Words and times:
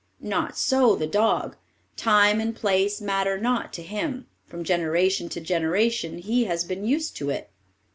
Not 0.19 0.57
so 0.57 0.95
the 0.95 1.05
dog; 1.05 1.57
time 1.95 2.41
and 2.41 2.55
place 2.55 2.99
matter 3.01 3.37
not 3.39 3.71
to 3.73 3.83
him; 3.83 4.25
from 4.47 4.63
generation 4.63 5.29
to 5.29 5.39
generation 5.39 6.17
he 6.17 6.45
has 6.45 6.63
been 6.63 6.83
used 6.85 7.15
to 7.17 7.29
it. 7.29 7.51